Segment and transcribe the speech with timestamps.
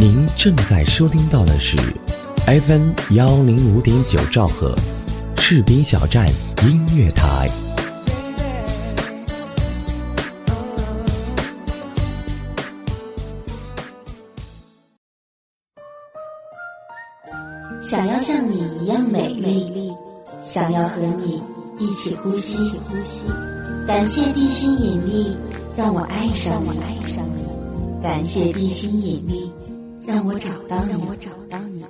[0.00, 1.76] 您正在收听到的是
[2.46, 4.74] FM 幺零五点九兆赫，
[5.36, 6.26] 士兵小站
[6.62, 7.50] 音乐台。
[17.82, 19.92] 想要像你一样美丽，
[20.42, 21.42] 想要和你
[21.78, 22.56] 一起呼吸。
[22.56, 23.24] 呼吸
[23.86, 25.36] 感谢地心引力，
[25.76, 26.70] 让我爱上你。
[28.02, 29.49] 感谢地心引力，
[30.10, 30.90] 让我找到你。
[30.90, 31.84] 让我找到你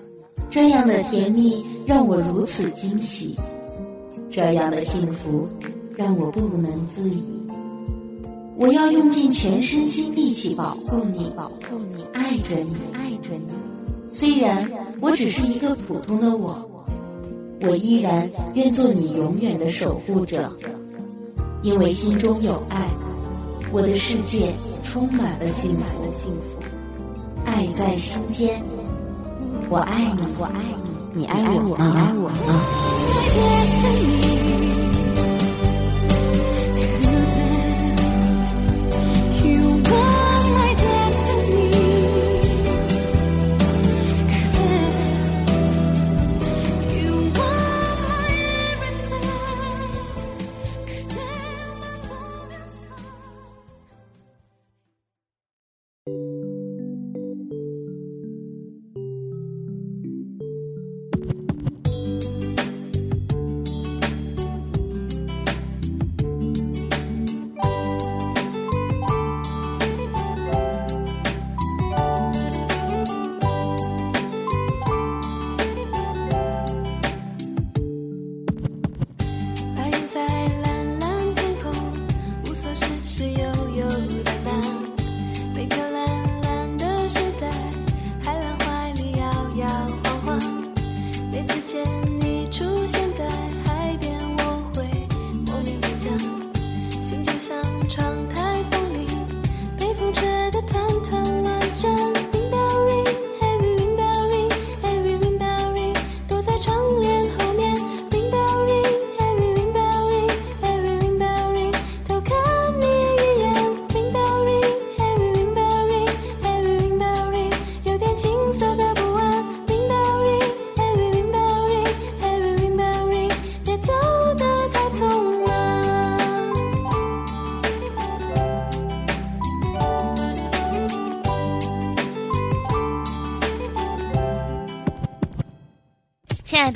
[0.50, 3.34] 这样的甜蜜让我如此惊喜，
[4.28, 5.48] 这样的幸福
[5.96, 7.22] 让我不能自已。
[8.56, 13.54] 我要用尽全身心力气保护你，保护你，爱着你，爱着你。
[14.10, 16.68] 虽然我只是一个普通的我，
[17.62, 20.54] 我依然愿做你永远的守护者，
[21.62, 22.86] 因为心中有爱，
[23.72, 26.59] 我的世界充满了幸福。
[27.60, 28.62] 爱在心间，
[29.68, 30.52] 我爱你，我爱
[31.12, 34.29] 你，你爱我，你爱我吗？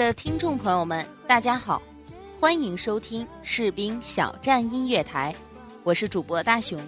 [0.04, 1.80] 的听众朋友们，大家好，
[2.38, 5.34] 欢迎收听士兵小站音乐台，
[5.82, 6.78] 我是主播大熊，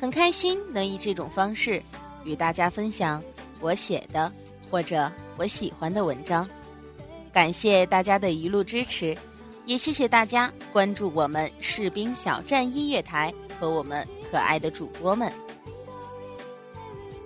[0.00, 1.82] 很开心能以这种方式
[2.22, 3.20] 与大家分享
[3.58, 4.32] 我写的
[4.70, 6.48] 或者我喜欢的文章，
[7.32, 9.16] 感谢大家的一路支持，
[9.64, 15.32] 也谢谢大家关注我们士兵小站音乐台和我们可爱的主播们。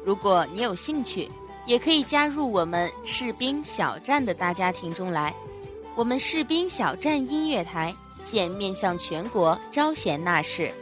[0.03, 1.31] 如果你有兴趣。
[1.67, 5.35] 也可以加入我们士兵小站的大家庭中来。
[5.95, 10.73] 我们士兵小站音乐台现面向全国招贤纳士，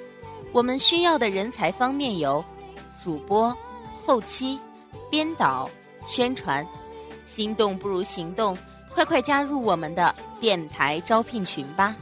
[0.52, 2.44] 我们需要的人才方面有
[3.02, 3.56] 主播、
[4.04, 4.58] 后期、
[5.10, 5.68] 编导、
[6.06, 6.66] 宣传。
[7.24, 8.58] 心动不如行动，
[8.90, 11.96] 快快加入我们的电台招聘群吧！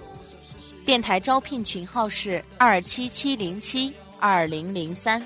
[0.85, 5.25] 电台招聘群号是二七七零七二零零三，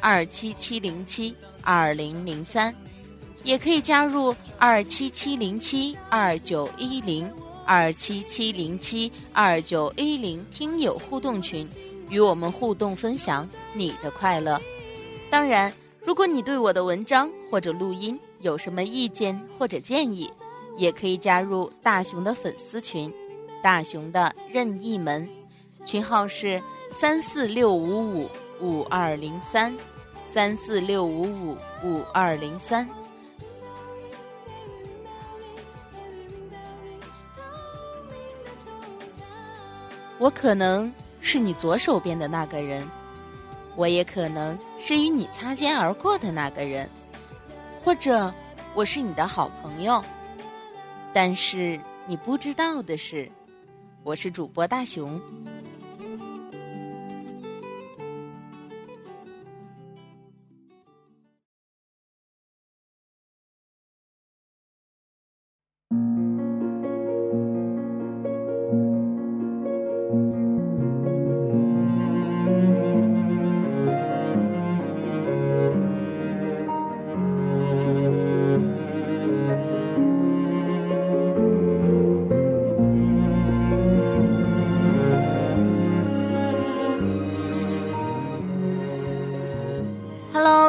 [0.00, 2.74] 二七七零七二零零三。
[3.44, 7.30] 也可以加入二七七零七二九一零
[7.64, 11.68] 二七七零七二九一零听友互动群，
[12.08, 14.60] 与我们互动分享你的快乐。
[15.30, 15.72] 当然，
[16.04, 20.30] 如果你对我的文章或者录音有什么意见或者建议，
[20.76, 23.12] 也可以加入大熊的粉丝群，
[23.62, 25.28] 大熊的任意门，
[25.84, 28.28] 群号是三四六五五
[28.60, 29.74] 五二零三
[30.24, 32.88] 三四六五五五二零三。
[40.22, 40.90] 我可能
[41.20, 42.88] 是你左手边的那个人，
[43.74, 46.88] 我也可能是与你擦肩而过的那个人，
[47.82, 48.32] 或者
[48.72, 50.00] 我是你的好朋友。
[51.12, 51.76] 但是
[52.06, 53.28] 你不知道的是，
[54.04, 55.20] 我是主播大熊。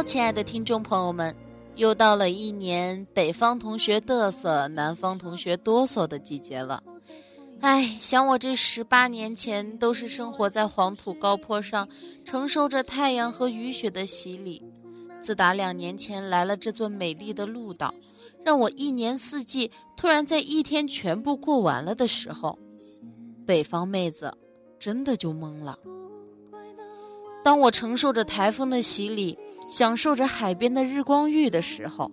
[0.03, 1.33] 亲爱的听众朋友们，
[1.75, 6.83] 又到了一年北方同学嘚瑟，南方同学哆嗦的季节了。
[7.61, 11.88] 哎，想我这十八年前都是生活在黄土高坡上，
[12.25, 14.61] 承受着太阳和雨雪的洗礼。
[15.21, 17.94] 自打两年前来了这座美丽的鹿岛，
[18.44, 22.59] 让我一年四季突然在一天全部过完了的时候，
[23.45, 24.38] 北方妹子
[24.77, 25.79] 真的就懵了。
[27.41, 29.38] 当我承受着台风的洗礼，
[29.74, 32.12] 享受着海边的日光浴的时候，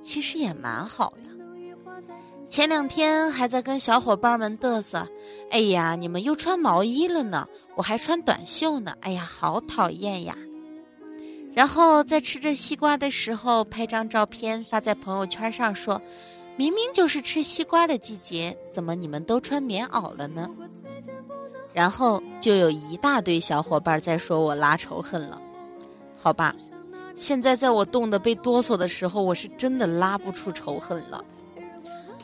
[0.00, 2.46] 其实也蛮好的。
[2.48, 5.08] 前两天还在跟小伙伴们嘚瑟
[5.50, 10.36] ：“哎呀，你们又穿毛衣了呢，我还穿短袖呢，哎呀，好讨厌呀！”
[11.52, 16.00] 然后在吃着西瓜的时候拍张照片发在朋友圈上，说
[16.54, 20.48] ：“明明就是吃西瓜的季节，怎么你们都穿棉袄了呢？”
[21.74, 25.42] 然后就有一大堆小伙伴在说我拉仇恨了，
[26.22, 26.54] 好吧，
[27.16, 31.24] 现在在我冻得被哆嗦的时候，我是真的拉不出仇恨了。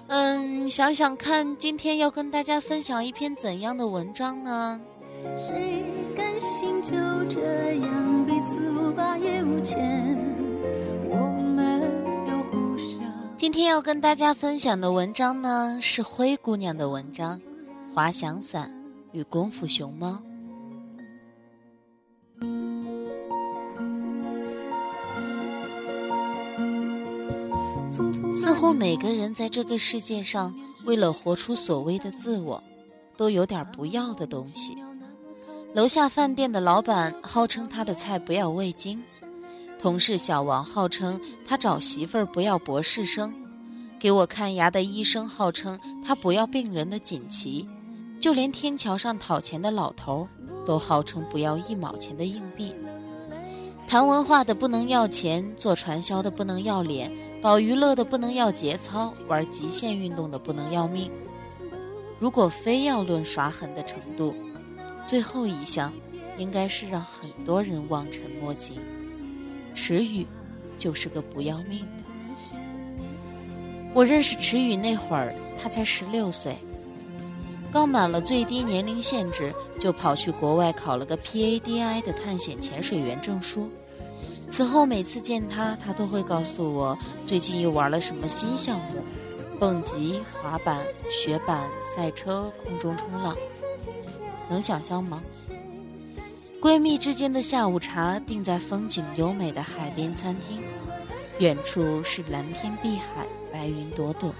[0.07, 4.81] 嗯，想想看，今天要跟大家分享一篇怎样的文章呢？
[13.37, 17.41] 今天要跟大家分享的文章呢，是灰姑娘的文章，
[17.93, 18.71] 《滑翔伞》。
[19.13, 20.23] 与功夫熊猫，
[28.33, 30.55] 似乎每个人在这个世界上，
[30.85, 32.63] 为了活出所谓的自我，
[33.17, 34.77] 都有点不要的东西。
[35.75, 39.03] 楼下饭店的老板号称他的菜不要味精，
[39.81, 43.35] 同事小王号称他找媳妇儿不要博士生，
[43.99, 47.69] 给我看牙的医生号称他不要病人的锦旗。
[48.19, 50.29] 就连天桥上讨钱的老头儿
[50.67, 52.75] 都号称不要一毛钱的硬币。
[53.87, 61.11] 谈文化的不能要钱，做传销的不能要脸，搞娱乐的不能要节操，玩极限运动的不能要命。
[62.19, 64.35] 如果非要论耍狠的程度，
[65.07, 65.93] 最后一项
[66.37, 68.81] 应该是让很多人望尘莫及。
[69.73, 70.27] 池宇
[70.77, 72.05] 就是个不要命的。
[73.95, 76.57] 我认识池宇那会儿，他才十六岁。
[77.71, 83.71] 刚满了最低年龄限制，就跑去国外考了个 PADI 的探险潜水员证书。
[84.49, 89.05] 此后每次见他，他都会告诉我最近又玩了什么新项目：
[89.61, 93.37] 蹦极、滑板、雪板、赛车、空中冲浪。
[94.49, 95.23] 能想象吗？
[96.61, 100.61] 闺蜜之间的下午茶定在风景优美的海边餐厅，
[101.39, 104.35] 远处是蓝天碧海，白云朵朵。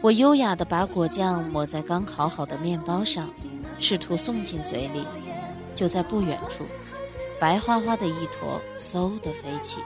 [0.00, 3.30] 我优雅地把果酱抹在刚烤好的面包上，
[3.78, 5.06] 试图送进嘴里。
[5.74, 6.64] 就在不远处，
[7.40, 9.80] 白花花的一坨嗖地飞起，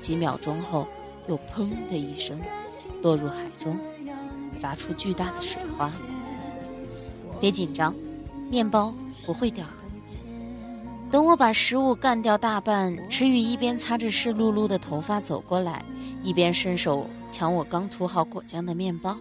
[0.00, 0.86] 几秒钟后
[1.26, 2.40] 又砰的一声
[3.02, 3.76] 落入海中，
[4.60, 5.90] 砸出巨大的水花。
[7.40, 7.94] 别紧张，
[8.48, 8.94] 面包
[9.26, 9.66] 不会掉。
[11.10, 15.84] 等我把食物干掉大半，池宇一边擦着湿漉漉的头发走过来，
[16.22, 19.16] 一边伸手抢我刚涂好果酱的面包。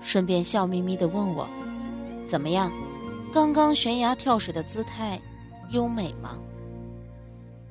[0.00, 1.48] 顺便笑眯眯地问我
[2.26, 2.72] ：“怎么样？
[3.32, 5.18] 刚刚悬崖跳水的姿态
[5.70, 6.36] 优美吗？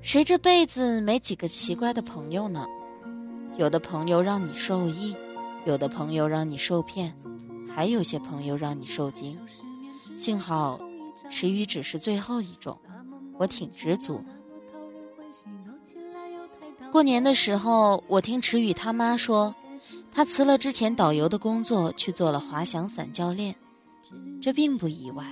[0.01, 2.65] 谁这辈子没几个奇怪的朋友呢？
[3.55, 5.15] 有的朋友让你受益，
[5.65, 7.15] 有的朋友让你受骗，
[7.73, 9.37] 还有些朋友让你受惊。
[10.17, 10.79] 幸好，
[11.29, 12.77] 池宇只是最后一种，
[13.37, 14.23] 我挺知足。
[16.91, 19.53] 过年的时候，我听池宇他妈说。”
[20.13, 23.55] 他辞了之前导游的工作，去做了滑翔伞教练，
[24.41, 25.25] 这并不意外。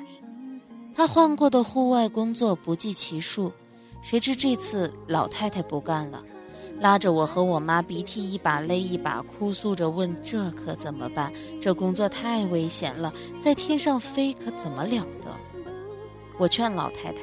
[0.95, 3.51] 他换过的户外工作不计其数，
[4.01, 6.23] 谁知这次老太太不干了，
[6.79, 11.31] 拉着我和我妈鼻涕一把泪一把，哭诉着问：“这可怎么办？
[11.61, 15.35] 这工作太危险了，在天上飞可怎么了得？”
[16.39, 17.19] 我劝老太太。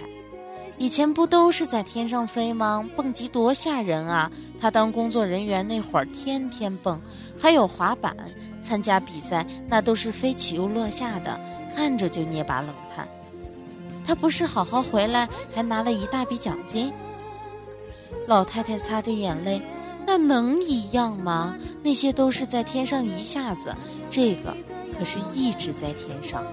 [0.78, 2.86] 以前不都是在天上飞吗？
[2.94, 4.30] 蹦极多吓人啊！
[4.60, 7.00] 他当工作人员那会儿，天天蹦，
[7.40, 8.14] 还有滑板，
[8.62, 11.40] 参加比赛那都是飞起又落下的，
[11.74, 13.08] 看着就捏把冷汗。
[14.06, 16.92] 他不是好好回来，还拿了一大笔奖金。
[18.26, 19.60] 老太太擦着眼泪，
[20.06, 21.56] 那能一样吗？
[21.82, 23.74] 那些都是在天上一下子，
[24.10, 24.56] 这个
[24.96, 26.44] 可是一直在天上。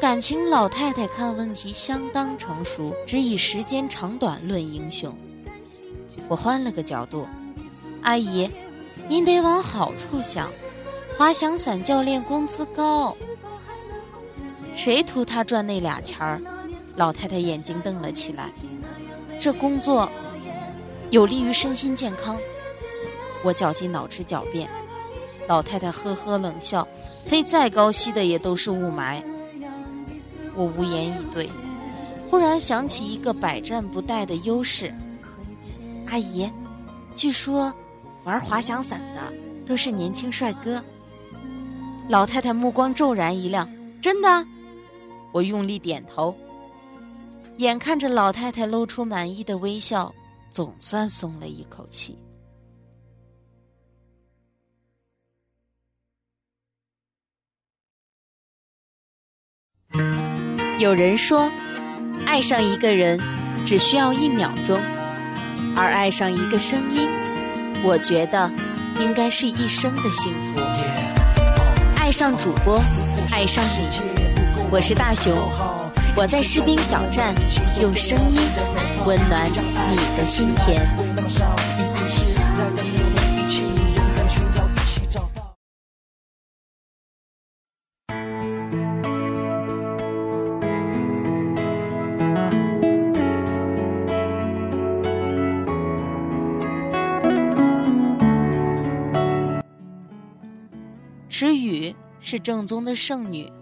[0.00, 5.14] 感情老太太看问题相当成熟，只以时间长短论英雄。
[6.28, 7.26] 我换了个角度，
[8.02, 8.50] 阿姨，
[9.08, 10.50] 您得往好处想，
[11.16, 13.16] 滑翔伞教练工资高。
[14.74, 16.40] 谁图他赚那俩钱儿？
[16.96, 18.50] 老太太眼睛瞪了起来。
[19.40, 20.10] 这工作
[21.10, 22.38] 有利于身心健康。
[23.42, 24.68] 我绞尽脑汁狡辩，
[25.46, 26.86] 老太太呵呵冷笑
[27.26, 29.22] ：“飞再高吸的也都是雾霾。”
[30.54, 31.48] 我无言以对。
[32.30, 34.92] 忽然想起一个百战不殆的优势，
[36.06, 36.50] 阿姨，
[37.14, 37.72] 据说
[38.24, 39.32] 玩滑翔伞的
[39.66, 40.82] 都是年轻帅哥。
[42.08, 43.68] 老太太目光骤然一亮
[44.00, 44.46] ：“真的？”
[45.34, 46.34] 我用力点头。
[47.56, 50.14] 眼看着老太太露出满意的微笑，
[50.48, 52.16] 总算松了一口气。
[60.78, 61.50] 有人说。
[62.26, 63.20] 爱上一个人
[63.64, 64.80] 只需要一秒钟，
[65.76, 67.06] 而爱上一个声音，
[67.84, 68.50] 我觉得
[68.98, 70.58] 应该是一生的幸福。
[71.96, 72.80] 爱上主播，
[73.30, 74.33] 爱上你，
[74.70, 75.32] 我是大熊，
[76.16, 77.34] 我在士兵小站，
[77.80, 78.40] 用声音
[79.06, 79.48] 温暖
[79.90, 80.84] 你的心田。
[101.28, 103.52] 池雨是正宗的剩女，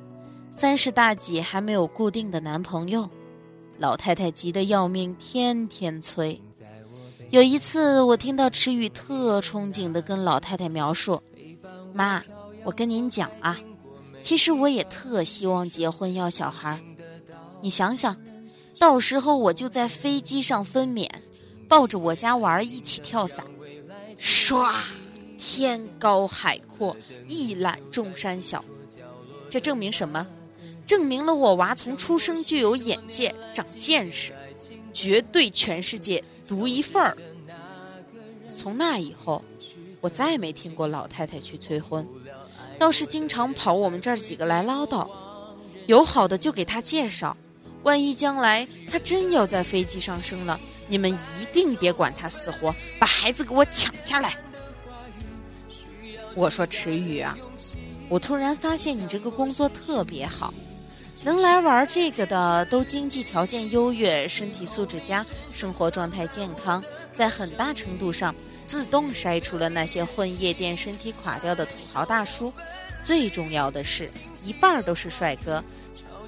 [0.54, 3.09] 三十大几还没有固定的男朋友，
[3.78, 6.38] 老太太急得要命，天天催。
[7.30, 11.23] 有一次，我听到池雨特憧憬地跟老太太描述
[11.94, 12.23] ：“妈，
[12.64, 13.59] 我跟您讲啊，
[14.21, 16.78] 其实我也特希望结婚要小孩。
[17.62, 18.14] 你想想，
[18.78, 21.09] 到时候我就在飞机上分娩，
[21.66, 23.42] 抱着我家娃儿一起跳伞，
[24.18, 24.71] 唰。”
[25.44, 28.64] 天高海阔，一览众山小。
[29.50, 30.25] 这证明什么？
[30.92, 34.34] 证明了我娃从出生就有眼界、长见识，
[34.92, 37.16] 绝对全世界独一份儿。
[38.54, 39.42] 从那以后，
[40.02, 42.06] 我再没听过老太太去催婚，
[42.78, 45.08] 倒是经常跑我们这儿几个来唠叨。
[45.87, 47.34] 有好的就给他介绍，
[47.84, 54.37] 万一将来他真要在飞机上生了，你们一定别管他死活，把孩子给我抢下来。
[56.34, 57.34] 我说池宇啊，
[58.11, 60.52] 我突然发现你这个工作特别好，
[61.24, 72.52] 能来玩这个的都经济条件优越，身体素质佳，生活状态健康，在很大程度上自动筛出了那些混夜店、身体垮掉的土豪大叔。
[73.04, 74.10] 最重要的是，
[74.44, 75.62] 一半都是帅哥。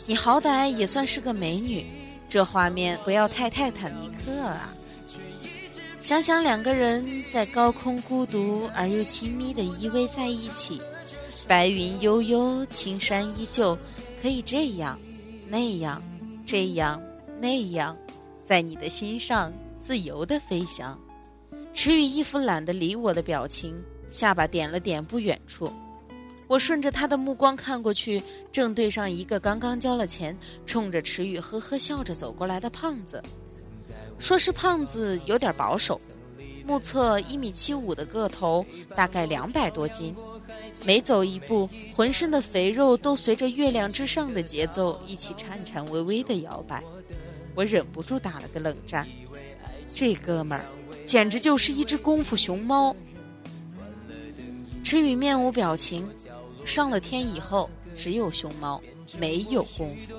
[0.06, 1.86] 你好歹也算是个美女，
[2.28, 4.72] 这画面不要太泰坦尼克啊！
[6.00, 10.82] 想想两个人在高空孤独而又亲密的依偎在一起，
[11.48, 13.78] 白云悠悠，青山依旧，
[14.24, 14.98] 可以这样、
[15.48, 16.02] 那样、
[16.46, 16.98] 这样、
[17.38, 17.94] 那样，
[18.42, 20.98] 在你的心上自由的飞翔。
[21.74, 23.74] 池宇一副懒得理我的表情，
[24.10, 25.70] 下巴点了点不远处。
[26.46, 33.22] 我顺着他的目光看过去，正对上一个刚刚交了钱，冲着池宇呵呵笑着走过来的胖子。
[34.18, 36.00] 说是胖子有点保守，
[36.64, 38.64] 目测一米七五的个头，
[38.96, 40.16] 大概两百多斤，
[40.82, 46.82] 每走一步，浑身的肥肉都随着月亮之上的节奏一起颤颤巍巍的摇摆。
[47.54, 49.06] 我忍不住打了个冷战，
[49.86, 50.64] 这哥们儿
[51.04, 52.94] 简直就是一只功夫熊猫。
[54.82, 56.08] 池宇面无表情，
[56.64, 58.80] 上了天以后只有熊猫，
[59.18, 60.14] 没有功夫。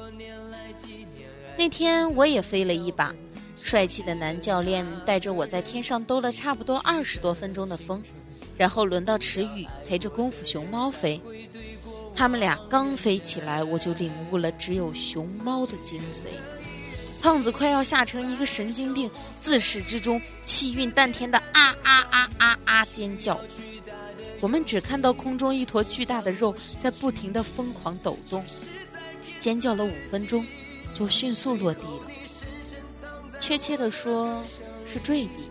[1.58, 3.14] 那天我也飞了一把。
[3.62, 8.02] 帅气的男教练带着我在天上兜了差不多二十多分钟的风，
[8.58, 11.22] 然后轮到池宇陪着功夫熊猫飞。
[12.16, 16.28] 他们俩刚飞起来，我就领悟了只有熊猫的精髓。
[17.22, 19.10] 胖子快要吓成一个神经病，
[19.42, 23.40] 自始至终气运丹田的啊啊啊啊啊尖叫。
[24.40, 28.46] 我们只看到空中一坨巨大的肉在不停的疯狂抖动，
[29.40, 30.46] 尖叫了五分钟，
[30.94, 32.04] 就迅速落地了。
[33.40, 34.44] 确切的说，
[34.86, 35.50] 是坠地。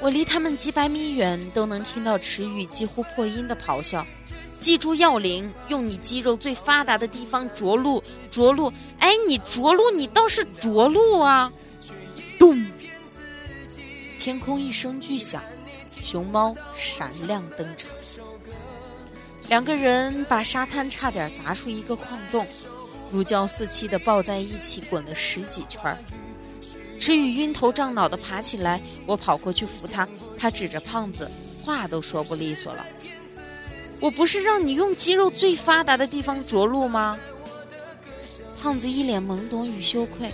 [0.00, 4.06] 我离他们几百米远，都能听到池宇几乎破音的咆哮
[4.58, 8.72] ：“记住要领，用你肌肉最发达的地方着陆，着陆！
[8.98, 11.52] 哎，你着陆，你倒是着陆啊！”
[12.38, 12.66] 咚！
[14.18, 15.42] 天空一声巨响，
[16.02, 17.90] 熊猫闪亮登场。
[19.48, 22.46] 两个人把沙滩差点砸出一个矿洞，
[23.10, 25.98] 如胶似漆的抱在一起，滚了十几圈儿。
[27.00, 31.28] 池宇晕头胀脑的爬起来，我跑过去扶他，他指着胖子，
[31.64, 32.86] 话都说不利索了。
[34.00, 37.18] 我不是让你用肌肉最发达的地方着陆吗？
[38.60, 40.30] 胖子一脸懵懂与羞愧。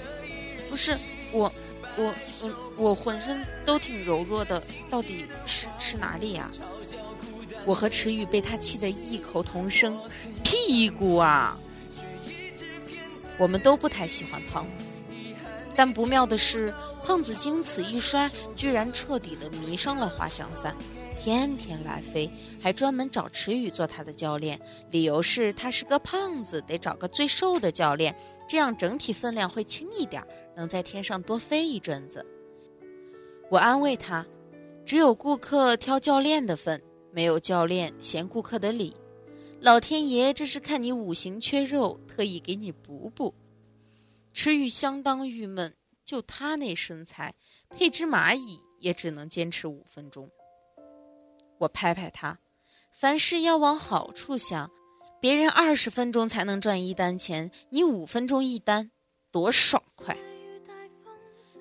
[0.69, 0.99] 不是
[1.31, 1.51] 我，
[1.97, 6.51] 我我我浑身都挺柔弱的，到底是是哪里呀？
[7.65, 9.97] 我和池宇被他气得异口同声
[10.43, 11.57] ：“屁股啊！”
[13.39, 14.87] 我们都不太喜欢胖子，
[15.77, 20.75] 但不妙的是，胖子经此一摔，居然彻底的迷上了滑翔伞，
[21.19, 22.31] 天天来飞，
[22.61, 24.59] 还专门找池宇做他的教练，
[24.91, 28.17] 理由是他是个胖子，得找个最瘦的教练，
[28.49, 32.25] 这样整体分量会轻一点，能在天上多飞一阵子。
[33.51, 34.27] 我安慰他，
[34.85, 36.83] 只有顾客挑教练的份。
[37.13, 38.93] 没有教练嫌顾客的理，
[39.63, 43.33] 老天爷这是看你五行缺肉，特意给你补补。
[44.37, 45.75] 池宇相当郁闷，
[46.05, 47.35] 就他那身材，
[47.71, 50.31] 配只蚂蚁也只能坚持五分钟。
[51.57, 52.39] 我拍拍他，
[52.93, 54.71] 凡事要往好处想，
[55.23, 58.91] 别人二十分钟才能赚一单钱，你五分钟一单，
[59.33, 60.15] 多爽快！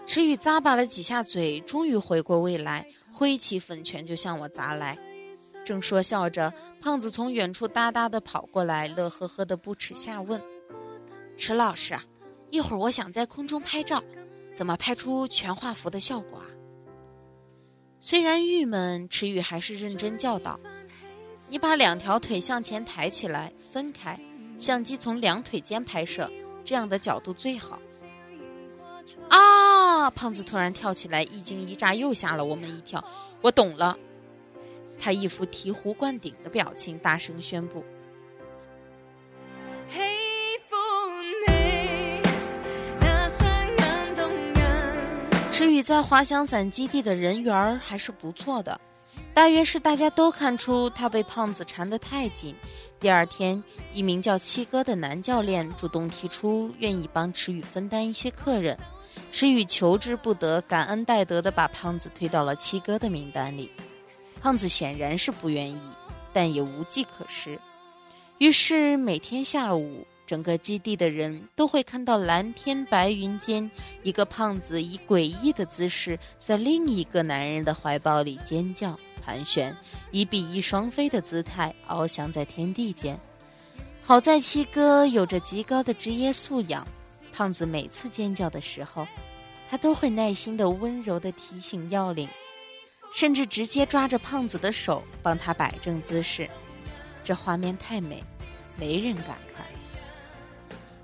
[0.05, 4.99] 池宇咂巴了几下嘴，终于回过味来，挥起粉拳就向我砸来。
[5.63, 10.41] 正说笑着，胖子从远处哒哒的跑过来，乐呵呵的不耻下问
[11.37, 12.03] ：“池老师啊，
[12.55, 14.01] 一会儿我想在空中拍照，
[14.53, 16.45] 怎么拍出全画幅的效果啊？”
[17.99, 20.57] 虽然郁闷，池宇还是认真教导
[21.51, 24.17] ：“你把两条腿向前抬起来，分开，
[24.57, 26.31] 相机从两腿间拍摄，
[26.63, 27.77] 这样的角度最好。”
[29.27, 30.09] 啊！
[30.11, 33.03] 胖子突然跳起来，一惊一乍，又吓了我们一跳。
[33.41, 33.97] 我懂了。
[34.99, 37.83] 他一副醍醐灌顶的表情，大声宣布
[45.57, 48.77] ：“池宇在滑翔伞基地的人缘儿还是不错的，
[49.33, 52.53] 大约是大家都看出他被胖子缠得太紧。
[52.99, 53.63] 第二天，
[53.93, 58.77] 一名叫七哥的男教练主动提出愿意帮池宇分担一些客人，
[59.31, 63.71] 池宇求之不得，感恩戴德的把胖子推到了七哥的名单里。
[64.41, 65.79] 胖子显然是不愿意，
[66.33, 67.57] 但也无计可施。
[68.39, 73.69] 于是每天下午，整个基地的人都会看到蓝天白云间，
[74.03, 79.75] 一个胖子以诡异的姿势在另一个男人的怀抱里尖叫、盘旋，
[80.11, 83.19] 以比翼双飞的姿态翱翔在天地间。
[84.01, 86.87] 好在七哥有着极高的职业素养，
[87.31, 89.07] 胖子每次尖叫的时候，
[89.69, 92.29] 他都会耐心的、温柔的提醒要领。
[93.13, 96.49] 甚至直接抓着胖子的手，帮他摆正姿势，
[97.23, 98.21] 这画面太美，
[98.77, 99.65] 没人敢看。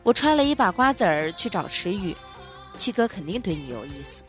[0.04, 2.16] 我揣了一把瓜子儿去找池宇，
[2.78, 4.24] 七哥肯定对你有意思。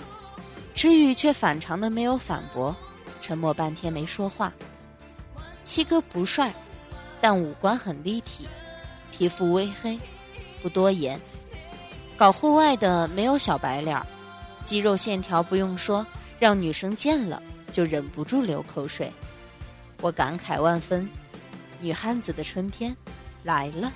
[0.75, 2.75] 池宇却反常的没有反驳，
[3.21, 4.53] 沉默半天没说话。
[5.63, 6.53] 七哥不帅，
[7.21, 8.49] 但五官很立体，
[9.11, 9.99] 皮肤微黑，
[10.61, 11.19] 不多言。
[12.17, 14.01] 搞户外的没有小白脸，
[14.65, 16.07] 肌肉线条不用说，
[16.39, 17.43] 让女生见了。
[17.71, 19.11] 就忍不住流口水，
[20.03, 21.09] 我感慨万分，
[21.81, 22.95] 女汉子的春天
[23.45, 23.91] 来了。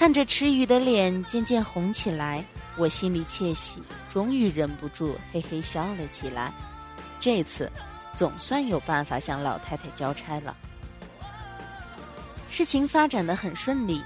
[0.00, 2.42] 看着池宇的脸渐渐红起来，
[2.78, 6.50] 我心里窃喜，终于忍不住嘿嘿笑了起来。
[7.18, 7.70] 这次
[8.14, 10.56] 总算有办法向老太太交差了。
[12.48, 14.02] 事情发展的很顺利，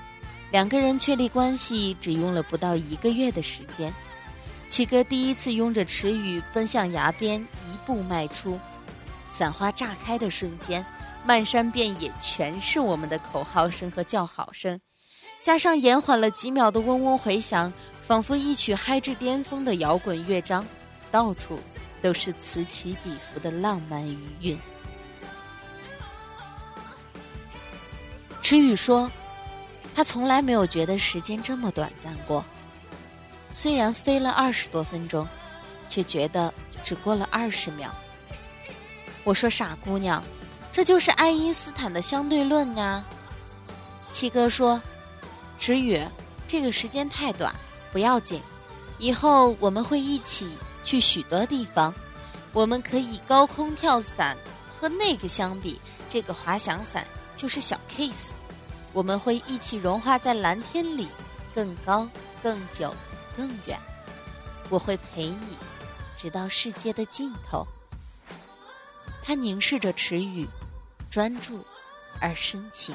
[0.51, 3.95] 两个人确立关系只用了不到一个月的时间。
[4.69, 8.59] 七哥第一次拥着池宇奔向崖边，一步迈出，
[9.29, 10.85] 伞花炸开的瞬间，
[11.25, 14.81] 漫山遍野全是我们的口号声和叫好声，
[15.45, 17.71] 加上延缓了几秒的嗡嗡回响，
[18.03, 20.65] 仿佛一曲嗨至巅峰的摇滚乐章，
[21.11, 21.61] 到处
[22.01, 24.59] 都是此起彼伏的浪漫余韵。
[28.41, 29.11] 池宇说
[29.95, 32.43] ：“他从来没有觉得时间这么短暂过。”
[33.53, 35.29] 虽然飞了二十多分钟，
[35.91, 37.95] 却觉得只过了二十秒。
[39.25, 40.25] 我说：“傻姑娘，
[40.73, 43.05] 这就是爱因斯坦的相对论呀。”
[44.11, 44.81] 七哥说
[45.65, 45.99] ：“池宇，
[46.47, 47.51] 这个时间太短，
[47.91, 48.39] 不要紧，
[48.99, 51.95] 以后我们会一起去许多地方。
[52.53, 54.37] 我们可以高空跳伞，
[54.71, 58.33] 和那个相比，这个滑翔伞就是小 case。
[58.93, 61.09] 我们会一起融化在蓝天里，
[61.55, 62.07] 更高，
[62.43, 62.95] 更久。”
[63.35, 63.81] 更远，
[64.69, 65.57] 我会陪你，
[66.15, 67.67] 直到世界的尽头。
[69.23, 70.47] 他凝视着池宇，
[71.11, 71.65] 专注
[72.21, 72.95] 而深情。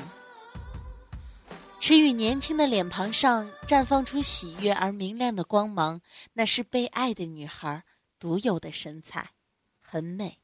[1.90, 6.00] 池宇年轻的脸庞上绽放出喜悦而明亮的光芒，
[6.34, 7.84] 那是被爱的女孩
[8.20, 9.32] 独有的神采，
[9.82, 10.38] 很美。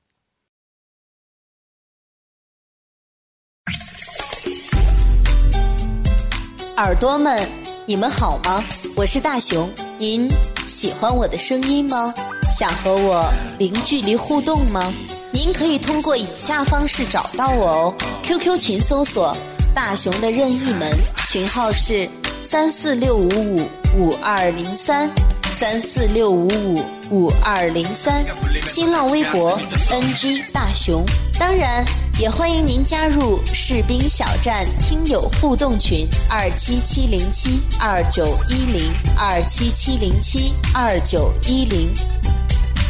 [6.78, 7.48] 耳朵们，
[7.86, 8.64] 你们好吗？
[8.98, 9.72] 我是大熊。
[10.00, 10.28] 您
[10.66, 12.12] 喜欢我的声音吗？
[12.58, 14.92] 想和我零距离互动吗？
[15.32, 17.96] 您可以通过以下方式找到我哦。
[18.24, 19.38] QQ 群搜索
[19.76, 20.90] “大熊的任意门”，
[21.28, 22.10] 群号是
[22.42, 25.10] 三四六五五五二零三
[25.52, 28.26] 三四六五五五二零三。
[28.68, 29.60] 新浪微博
[29.92, 31.06] NG 大熊。
[31.38, 31.86] 当然，
[32.18, 41.94] 也欢迎您加入士兵小站听友互动群二七七零七二九一零二七七零七二九一零，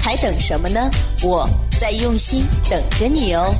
[0.04, 0.80] 还等什么呢？
[1.24, 3.56] 我在用心等着你哦。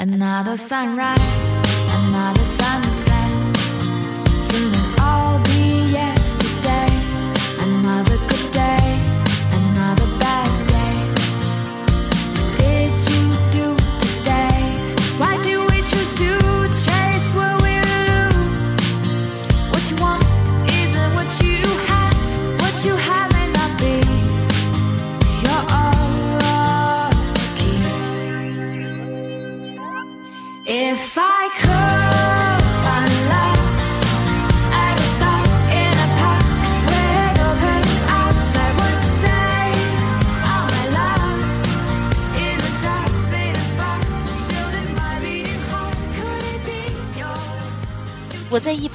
[0.00, 1.67] 我在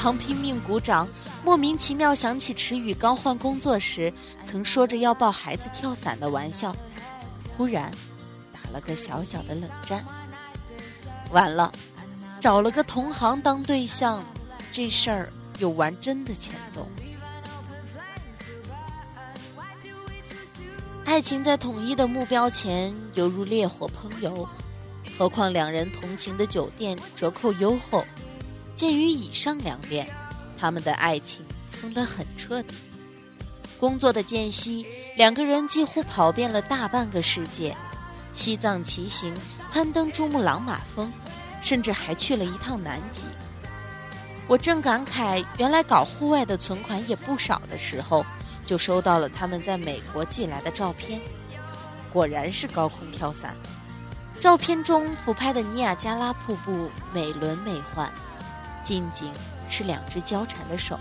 [0.03, 1.07] 旁拼命鼓掌，
[1.45, 4.11] 莫名其妙想起池宇刚换工作时
[4.43, 6.75] 曾说着要抱孩子跳伞的玩笑，
[7.55, 7.89] 忽然
[8.51, 10.03] 打了个小小的冷战。
[11.31, 11.71] 完了，
[12.37, 14.21] 找了个同行当对象，
[14.73, 16.85] 这事儿有玩真的前奏。
[21.05, 24.45] 爱情在统一的目标前犹如烈火烹油，
[25.17, 28.05] 何况两人同行的酒店折扣优厚。
[28.75, 30.07] 鉴于以上两点，
[30.57, 32.73] 他们的爱情疯得很彻底。
[33.79, 34.85] 工作的间隙，
[35.17, 37.75] 两个人几乎跑遍了大半个世界，
[38.33, 39.33] 西藏骑行、
[39.71, 41.11] 攀登珠穆朗玛峰，
[41.61, 43.25] 甚至还去了一趟南极。
[44.47, 48.25] 我正感慨原来搞户外的存款也不少的时候，
[48.65, 51.21] 就收到了他们在美国寄来的照片，
[52.11, 53.55] 果然是高空跳伞。
[54.39, 58.09] 照片中俯拍的尼亚加拉瀑布美轮美奂。
[58.83, 59.31] 近景
[59.69, 60.99] 是两只交缠的手，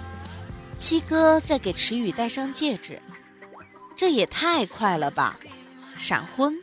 [0.79, 3.03] 七哥在给池宇戴上戒指，
[3.97, 5.37] 这也太快了吧！
[5.99, 6.57] 闪婚。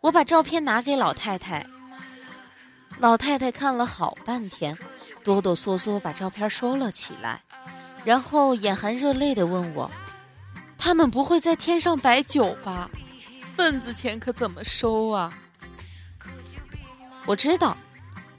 [0.00, 1.64] 我把照片拿给老太太，
[2.98, 4.76] 老太太看了好半天，
[5.22, 7.42] 哆哆嗦嗦把照片收了起来，
[8.04, 9.90] 然后眼含热泪的问我
[10.76, 12.90] ：“他们不会在天上摆酒吧？
[13.54, 15.32] 份子钱可怎么收啊？”
[17.24, 17.76] 我知道。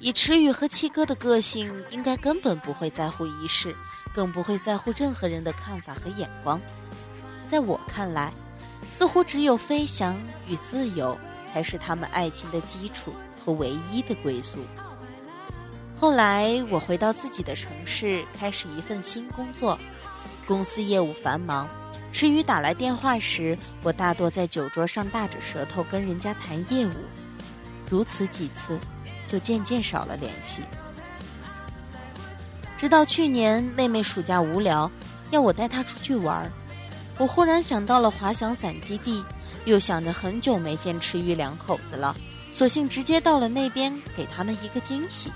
[0.03, 3.73] 以池宇和七哥的个性，应该根本不会在乎仪式，
[4.13, 6.59] 更不会在乎任何人的看法和眼光。
[7.47, 8.33] 在我看来，
[8.89, 14.59] 似乎只有飞翔与自由才是他们爱情的基础和唯一的归宿。
[15.95, 19.79] 后来，我回到自己的城市，开始一份新工作，
[20.45, 21.65] 公司业务繁忙。
[22.11, 26.91] 池宇打来电话时，我大多在酒桌上大着舌头跟人家谈业务，
[27.89, 28.77] 如此几次。
[29.33, 30.61] 就渐渐少了联系，
[32.77, 34.91] 直到去年妹妹暑假无聊，
[35.31, 36.47] 要我带她出去玩
[37.17, 39.25] 我忽然想到了滑翔伞基地，
[39.65, 42.15] 又想着很久没见池玉两口子了，
[42.51, 45.31] 索性直接到了那边给他们一个惊喜。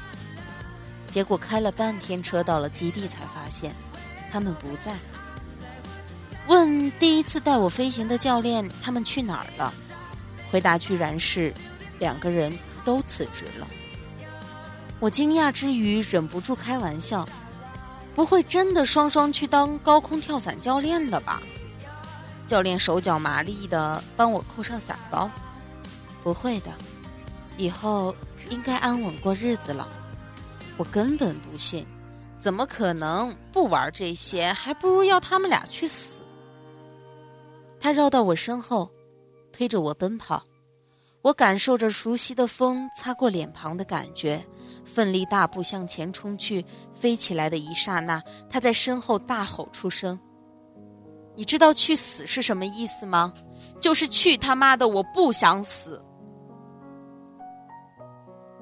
[1.09, 3.73] 结果开了半天车到了基地，才发现
[4.31, 4.93] 他们不在。
[6.45, 9.73] 问第一次带我飞行的教练他们去哪儿了，
[10.51, 11.51] 回答居然是
[11.97, 12.55] 两个人
[12.85, 13.67] 都辞职了。
[14.99, 17.27] 我惊讶之余，忍不住开玩笑
[18.15, 21.41] ：“不会真的双双去当高空跳伞教练的吧？”
[22.47, 25.29] 教练手脚麻利的帮我扣上伞包
[26.23, 26.71] ：“不会的，
[27.57, 28.15] 以后
[28.49, 29.87] 应该安稳过日子了。”
[30.77, 31.85] 我根本不信，
[32.39, 34.51] 怎么可能不玩这些？
[34.53, 36.21] 还不如要他们俩去死。
[37.79, 38.89] 他绕到我身后，
[39.51, 40.43] 推着我奔跑，
[41.21, 44.43] 我感受着熟悉的风擦过脸庞的感觉。
[44.87, 50.17] 奋力大步向前冲去，飞起来的一刹那，他在身后大吼出声
[51.35, 53.33] ：“你知道去死是什么意思吗？
[53.79, 54.87] 就是去他妈的！
[54.87, 56.01] 我不想死！”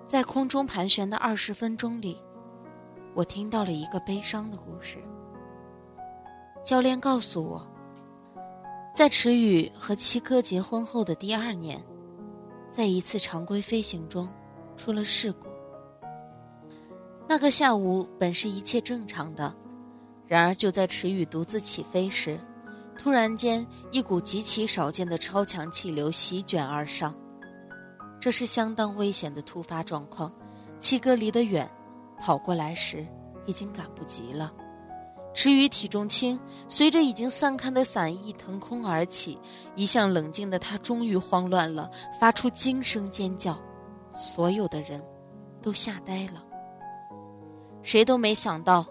[0.08, 2.18] 在空中盘旋的二十分钟里，
[3.14, 4.98] 我听到了一个悲伤的故事。
[6.64, 7.66] 教练告诉我，
[8.94, 11.82] 在池宇和七哥结婚后的第二年，
[12.70, 14.28] 在一次常规飞行中
[14.76, 15.48] 出了事故。
[17.28, 19.56] 那个下午本是一切正常的，
[20.28, 22.40] 然而，就在池宇独自起飞时，
[22.98, 27.16] 突然间，一股极其少见的超强气流席卷而上。
[28.20, 30.32] 这是相当危险的突发状况。
[30.80, 31.70] 七哥离得远，
[32.20, 33.06] 跑过来时
[33.48, 34.54] 已经赶不及了。
[35.34, 39.38] 池宇体重轻，随着已经散开的伞翼腾空而起。
[39.76, 43.60] 一向冷静的他终于慌乱了，发出惊声尖叫。
[44.12, 45.04] 所有的人
[45.62, 46.45] 都吓呆了。
[47.86, 48.84] 谁都没想到，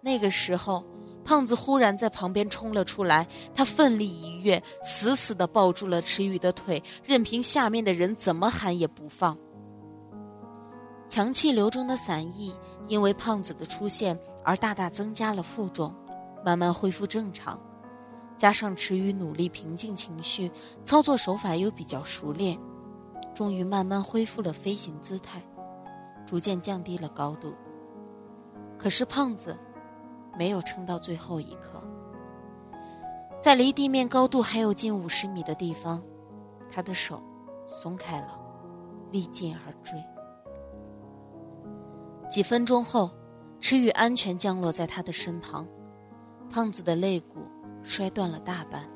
[0.00, 0.82] 那个时候，
[1.22, 3.28] 胖子忽然在旁边冲了出来。
[3.54, 9.36] 他奋力一跃，死死地抱住了池宇的腿，任凭下面的人怎么喊也不放。
[11.10, 12.54] 强气流中的伞翼
[12.86, 15.94] 因为胖子的出现而大大增加了负重，
[16.42, 17.60] 慢慢恢复正常。
[18.38, 20.50] 加上池宇努力平静情绪，
[20.84, 22.58] 操作手法又比较熟练，
[23.34, 25.42] 终于慢慢恢复了飞行姿态，
[26.26, 27.52] 逐渐降低了高度。
[28.78, 29.56] 可是胖子
[30.38, 31.82] 没有撑到最后一刻，
[33.42, 36.00] 在离地面高度还有近五十米的地方，
[36.70, 37.20] 他的手
[37.66, 38.38] 松开了，
[39.10, 40.00] 力尽而坠。
[42.30, 43.10] 几分钟后，
[43.58, 45.66] 池宇安全降落在他的身旁，
[46.48, 47.40] 胖子的肋骨
[47.82, 48.88] 摔断了大半，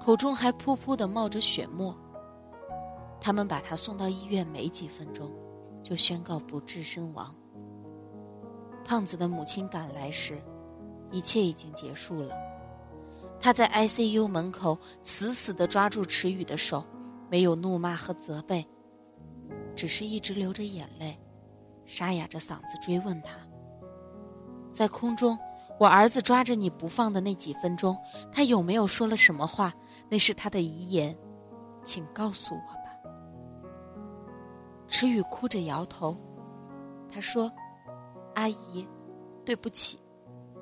[0.00, 1.96] 口中还噗噗的冒着血沫。
[3.20, 5.30] 他们把他送到医院，没几分钟，
[5.82, 7.34] 就宣告不治身亡。
[8.84, 10.38] 胖子的母亲赶来时，
[11.10, 12.36] 一切已经结束了。
[13.40, 16.84] 他在 ICU 门口死死地抓住池宇的手，
[17.30, 18.66] 没有怒骂和责备，
[19.74, 21.18] 只是一直流着眼泪。
[21.86, 23.32] 沙哑着嗓子追问他
[24.72, 25.38] ：“在空中，
[25.78, 27.96] 我儿子抓着你不放的那几分钟，
[28.32, 29.74] 他有没有说了什么话？
[30.08, 31.14] 那是他的遗言，
[31.84, 32.90] 请告诉我吧。”
[34.88, 36.16] 池宇哭着摇头，
[37.10, 37.52] 他说
[38.34, 38.86] ：“阿姨，
[39.44, 39.98] 对不起。”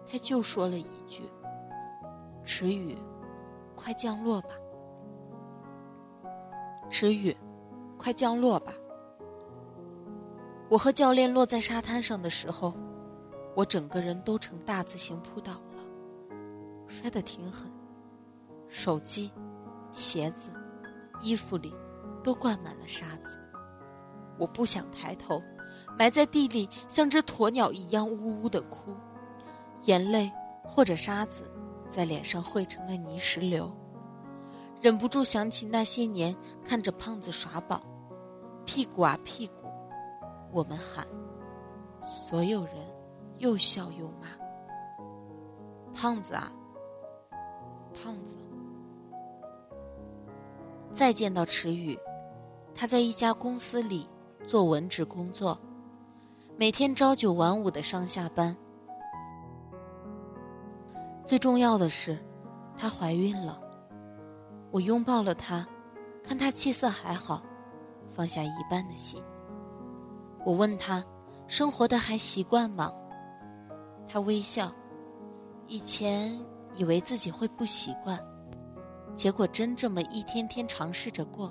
[0.04, 1.22] 他就说了一句
[2.44, 2.96] ：“池宇，
[3.74, 4.48] 快降落吧。”
[6.90, 7.34] 池宇，
[7.96, 8.72] 快降落吧。
[10.68, 12.74] 我和教练落在沙滩上的时候，
[13.54, 15.84] 我整个人都成大字形扑倒了，
[16.88, 17.70] 摔得挺狠，
[18.68, 19.32] 手机、
[19.92, 20.50] 鞋子、
[21.20, 21.74] 衣服里
[22.22, 23.38] 都灌满了沙子。
[24.38, 25.42] 我不想抬头，
[25.98, 28.94] 埋在地里，像只鸵鸟一样呜呜的哭，
[29.82, 30.30] 眼泪
[30.64, 31.50] 或者沙子
[31.88, 33.70] 在脸上汇成了泥石流，
[34.80, 37.80] 忍不住想起那些年看着胖子耍宝，
[38.64, 39.54] 屁股啊屁股。
[40.52, 41.06] 我们喊，
[42.02, 42.74] 所有人
[43.38, 44.28] 又笑又骂。
[45.94, 46.52] 胖子啊，
[47.94, 48.36] 胖子！
[50.92, 51.98] 再见到池宇，
[52.74, 54.06] 他在一家公司里
[54.46, 55.58] 做文职工作，
[56.58, 58.54] 每天朝九晚五的上下班。
[61.24, 62.18] 最重要的是，
[62.76, 63.58] 她怀孕了。
[64.70, 65.66] 我拥抱了她，
[66.22, 67.42] 看她气色还好，
[68.10, 69.20] 放下一半的心。
[70.44, 71.02] 我问她
[71.48, 72.92] ：“生活的还习惯吗？”
[74.06, 74.70] 她微笑。
[75.66, 76.38] 以前
[76.74, 78.20] 以为自己会不习惯，
[79.14, 81.50] 结果真这么一天天尝试着过，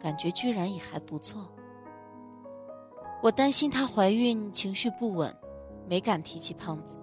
[0.00, 1.53] 感觉居然也还不错。
[3.24, 5.34] 我担心她怀孕，情绪不稳，
[5.88, 6.94] 没敢提起胖子。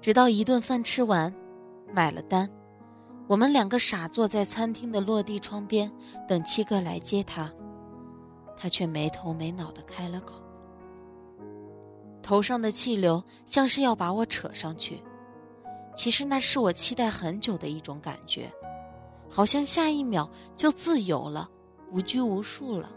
[0.00, 1.30] 直到一顿饭吃完，
[1.92, 2.50] 买了单，
[3.26, 5.92] 我们两个傻坐在餐厅的落地窗边，
[6.26, 7.52] 等七哥来接她，
[8.56, 10.42] 她却没头没脑的开了口，
[12.22, 15.02] 头上的气流像是要把我扯上去。
[15.94, 18.50] 其实那是我期待很久的一种感觉，
[19.28, 21.50] 好像下一秒就自由了，
[21.92, 22.90] 无拘无束了，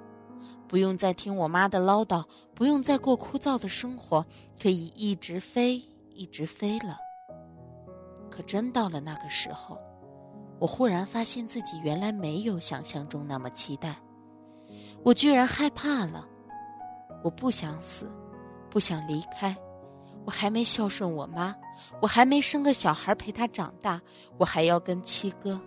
[0.70, 4.24] 不用再听我妈的唠叨，不用再过枯燥的生活，
[4.62, 5.82] 可以一直飞，
[6.14, 6.96] 一直飞了。
[8.30, 9.80] 可真到了那个时候，
[10.60, 13.96] 我忽然发现自己原来没有想象中那么期待。
[15.04, 16.28] 我居然害怕了，
[17.24, 18.08] 我不想死，
[18.70, 19.58] 不想离开，
[20.24, 21.56] 我还没孝顺我妈，
[22.00, 24.00] 我还没生个小孩陪她长大，
[24.38, 25.60] 我还要跟七哥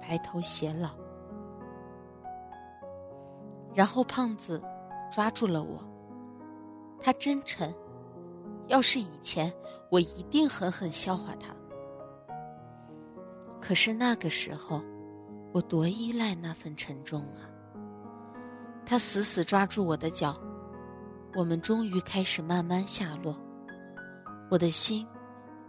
[0.00, 0.99] 白头偕老。
[3.74, 4.62] 然后胖子
[5.10, 5.82] 抓住了我，
[7.00, 7.74] 他真沉，
[8.66, 9.52] 要是以前，
[9.90, 11.54] 我一定狠狠笑话他。
[13.60, 14.82] 可是那个时候，
[15.52, 17.46] 我多依赖那份沉重啊！
[18.84, 20.36] 他死死抓住我的脚，
[21.36, 23.36] 我们终于开始慢慢下落，
[24.50, 25.06] 我的心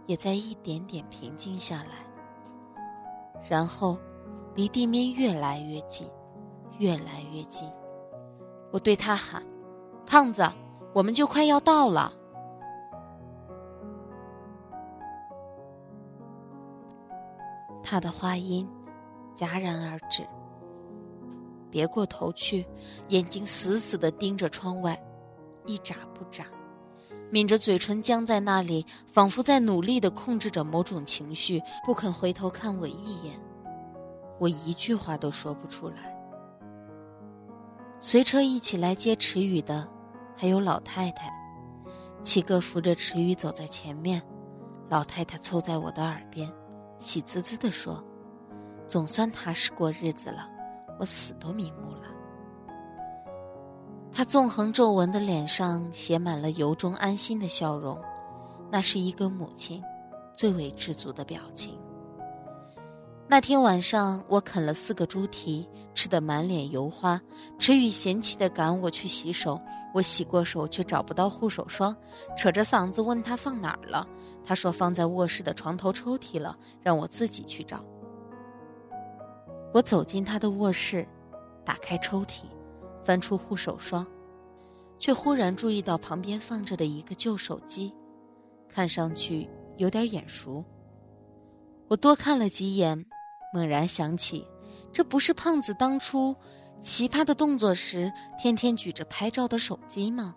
[0.06, 2.04] 也在一点点平静下来。
[3.48, 3.98] 然后，
[4.54, 6.08] 离地面越来越近，
[6.78, 7.68] 越来越近。
[8.72, 9.42] 我对他喊
[10.06, 10.42] ：“胖子，
[10.94, 12.12] 我们就快要到了。”
[17.84, 18.66] 他的话音
[19.36, 20.26] 戛然而止。
[21.70, 22.66] 别过头去，
[23.08, 24.98] 眼睛死死地盯着窗外，
[25.66, 26.46] 一眨不眨，
[27.30, 33.38] 抿着嘴唇僵在那里，仿佛在努力地控制着某种情绪，不肯回头看我一眼。
[34.38, 36.14] 我一句话都说不出来。
[38.04, 39.88] 随车一起来接池宇的，
[40.36, 41.32] 还有老太太。
[42.24, 44.20] 七哥扶着池宇走在前面，
[44.88, 46.52] 老太太凑在我的耳边，
[46.98, 48.04] 喜滋滋地说
[48.88, 50.50] ：“总算踏实过日子了。”
[50.98, 52.02] 我死都瞑目了。
[54.10, 57.96] 他纵横皱纹的脸上写满了由衷安心的笑容，
[58.68, 59.80] 那是一个母亲
[60.34, 61.78] 最为知足的表情。
[63.32, 67.18] 那天晚上，我啃了四个猪蹄，吃得满脸油花。
[67.58, 69.58] 池宇嫌弃地赶我去洗手，
[69.94, 71.96] 我洗过手却找不到护手霜，
[72.36, 74.06] 扯着嗓子问他放哪儿了。
[74.44, 77.82] 他说放在卧室的床头抽屉了，让我自己去找。
[79.72, 81.08] 我走进他的卧室，
[81.64, 82.42] 打开抽屉，
[83.02, 84.06] 翻出护手霜，
[84.98, 87.94] 却忽然注意到旁边放着的一个旧手机，
[88.68, 90.62] 看上去有点眼熟。
[91.88, 93.06] 我多看了几眼，
[93.52, 94.46] 猛然想起，
[94.92, 96.34] 这不是胖子当初
[96.80, 100.34] 奇葩的动作时天天举着拍照的手机吗？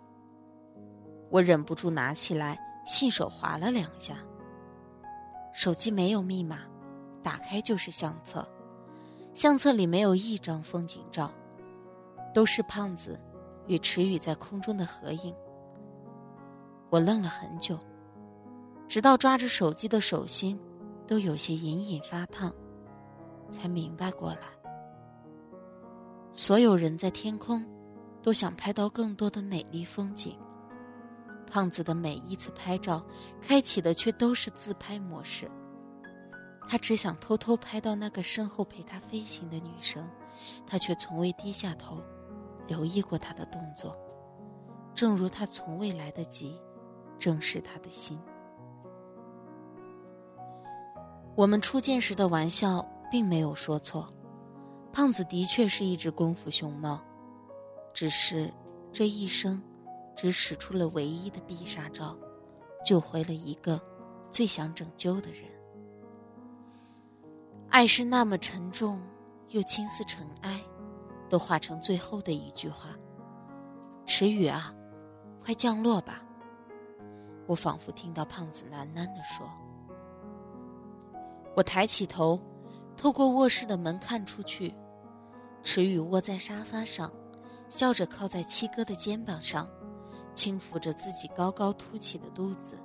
[1.30, 4.16] 我忍不住拿起来，信手划了两下。
[5.52, 6.58] 手机没有密码，
[7.22, 8.46] 打开就是相册。
[9.34, 11.32] 相册里没有一张风景照，
[12.32, 13.18] 都是胖子
[13.66, 15.34] 与池宇在空中的合影。
[16.90, 17.78] 我愣了很久，
[18.88, 20.60] 直到抓着手机的手心
[21.06, 22.54] 都有些隐隐发烫，
[23.50, 24.40] 才明白过来。
[26.32, 27.64] 所有人在天空，
[28.22, 30.36] 都想拍到更多的美丽风景。
[31.48, 33.04] 胖子的每一次拍照，
[33.40, 35.50] 开启的却都是自拍模式。
[36.68, 40.04] 他只想偷偷拍到那个身后陪他飞行的女生，
[40.66, 42.02] 他却从未低下头，
[42.66, 43.96] 留意过她的动作，
[44.92, 46.58] 正如他从未来得及
[47.18, 48.18] 正视她的心。
[51.36, 54.12] 我们初见时的玩笑并没有说错，
[54.92, 57.00] 胖子的确是一只功夫熊猫，
[57.92, 58.52] 只是
[58.92, 59.62] 这一生，
[60.16, 62.16] 只使出了唯一的必杀招，
[62.84, 63.80] 救回了一个
[64.30, 65.42] 最想拯救的人。
[67.68, 69.02] 爱是那么沉重，
[69.48, 70.60] 又轻似尘埃，
[71.28, 72.96] 都化成最后的一句话
[74.06, 74.74] ：“池宇啊，
[75.44, 76.22] 快降落吧。”
[77.46, 79.46] 我仿佛听到胖子喃喃地说。
[81.54, 82.40] 我抬起头，
[82.96, 84.74] 透过卧室的门看出去，
[85.62, 87.12] 池宇窝在沙发上，
[87.68, 89.68] 笑着靠在七哥的肩膀上，
[90.34, 92.78] 轻抚着自己高高凸起的肚子。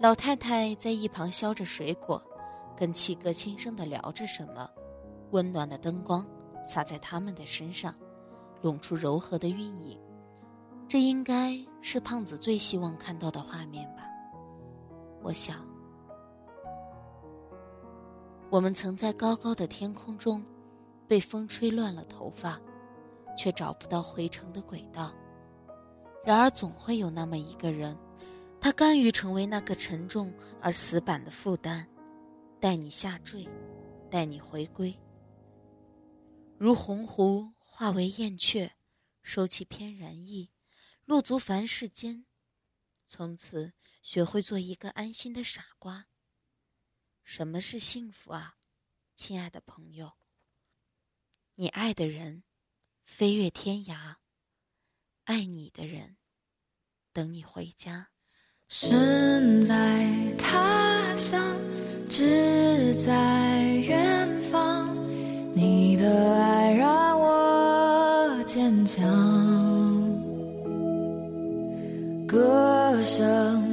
[0.00, 2.22] 老太太在一旁削着水果。
[2.76, 4.70] 跟七哥轻声的聊着什么，
[5.32, 6.24] 温暖的灯光
[6.64, 7.92] 洒在他们的身上，
[8.62, 10.00] 涌出柔和的晕影。
[10.88, 14.04] 这应该是胖子最希望看到的画面吧？
[15.24, 15.56] 我想，
[18.50, 20.42] 我们曾在高高的天空中，
[21.06, 22.58] 被风吹乱了头发，
[23.36, 25.14] 却找不到回程的轨道。
[26.24, 27.94] 然而，总会有那么一个人，
[28.58, 30.32] 他甘于成为那个沉重
[30.62, 31.86] 而死板的负担。
[32.58, 33.46] 带你下坠，
[34.10, 34.98] 带你回归。
[36.56, 38.72] 如鸿鹄化为燕雀，
[39.22, 40.50] 收起翩然意，
[41.04, 42.24] 落足凡世间，
[43.06, 46.06] 从此学会做一个安心的傻瓜。
[47.28, 48.54] 什么是幸福啊，
[49.14, 50.12] 亲爱的朋友？
[51.56, 52.42] 你爱的人
[53.04, 54.14] 飞越天涯，
[55.24, 56.16] 爱你的人
[57.12, 58.08] 等你回家。
[58.68, 61.54] 身在他乡。
[62.08, 64.96] 志在远方，
[65.54, 69.04] 你的爱让我坚强。
[72.26, 73.67] 歌声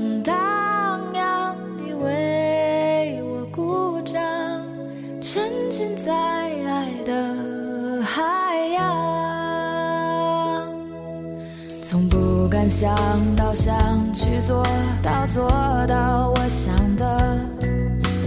[12.70, 12.96] 想
[13.36, 13.74] 到想
[14.14, 14.66] 去做
[15.02, 15.50] 到做
[15.88, 17.38] 到我想的。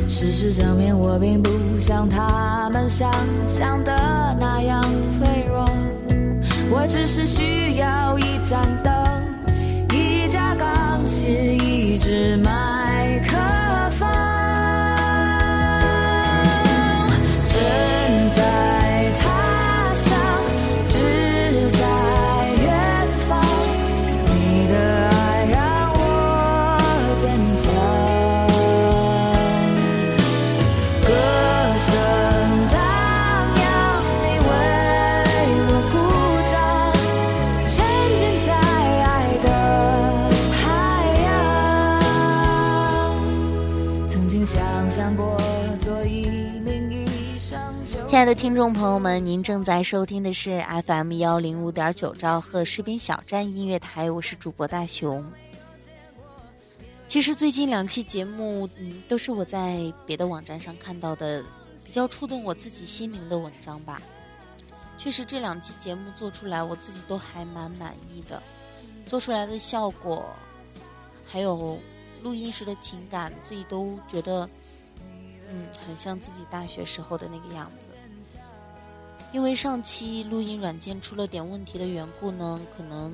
[0.09, 3.11] 事实证明，我并不像他们想
[3.47, 5.69] 象的那样脆弱。
[6.71, 8.93] 我只是需要一盏灯，
[9.93, 11.31] 一架钢琴，
[11.61, 12.78] 一支麦
[48.29, 55.25] 的听众朋友们，您正在收听的是 FM 幺零五点九兆赫士兵小站音乐台，我是主播大熊。
[57.07, 61.43] 其实最近两期节目，嗯，都是我在别的网站上看到的
[61.87, 64.03] 比较触动我自己心灵的文章吧。
[64.99, 68.43] 确实，这两期节目做出来，我自己都还蛮满意的，
[69.07, 70.37] 做出来的效果，
[71.27, 71.79] 还有
[72.23, 74.47] 录音时的情感，自己都觉得，
[75.51, 77.95] 嗯，很像自己大学时候的那个样子。
[79.33, 83.13] 因为上期录音软件出了点问题的缘故呢，可能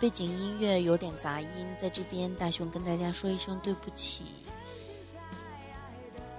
[0.00, 1.48] 背景音乐有点杂音，
[1.78, 4.24] 在这边大雄跟大家说一声对不起。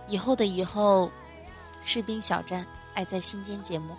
[0.08, 1.12] 以后的以后，
[1.84, 2.66] 士兵小站
[2.96, 3.96] 爱在心间节目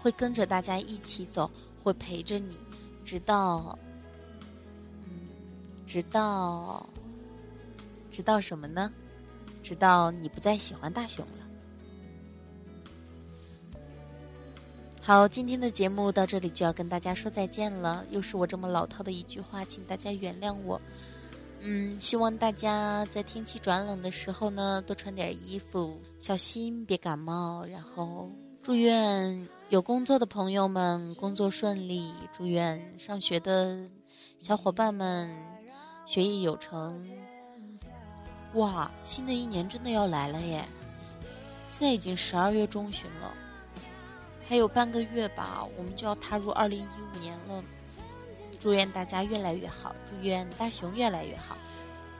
[0.00, 1.50] 会跟着大家一起走，
[1.82, 2.56] 会陪着你，
[3.04, 3.76] 直到，
[5.04, 5.28] 嗯，
[5.84, 6.88] 直到，
[8.08, 8.92] 直到什么呢？
[9.64, 11.41] 直到你不再喜欢大雄了。
[15.04, 18.06] 好，今天的节目到这里就要跟大家说再见了。
[18.10, 20.80] 又是我这么老套的一句话，请大家原谅我。
[21.58, 27.64] 嗯，希望大家在天气转冷的时候呢，多穿点衣服，小心别感冒。
[27.64, 28.30] 然后，
[28.62, 33.84] 祝愿有工作的朋友们工作顺利，祝愿上学的
[34.38, 35.28] 小伙伴们
[36.06, 37.04] 学业有成。
[38.54, 40.64] 哇，新的一年真的要来了耶！
[41.68, 43.32] 现在已经十二月中旬了。
[44.52, 47.64] 还有半个月吧，我们就要踏入二零一五年了。
[48.60, 51.56] 祝愿大家越来越好，祝愿大熊越来越好，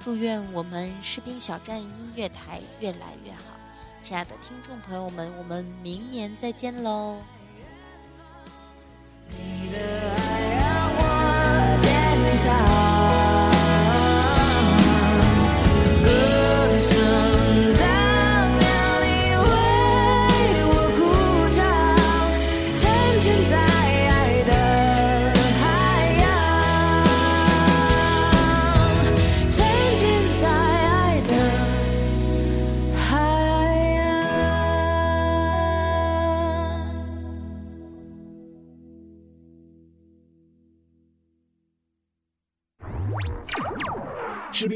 [0.01, 3.53] 祝愿我们士兵小站音乐台越来越好。
[4.01, 7.18] 亲爱的听众朋友们，我们明年再见喽！
[9.28, 12.82] 你的爱让我坚强。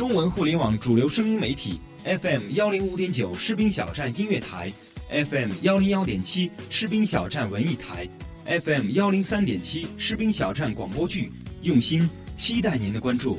[0.00, 4.72] 中文互联网主流声音媒体 FM 幺零五点九士兵小站音乐台
[5.10, 8.08] ，FM 幺零幺点七士兵小站文艺台
[8.46, 11.30] ，FM 幺零三点七士兵小站广播剧，
[11.60, 13.38] 用心期待您的关注。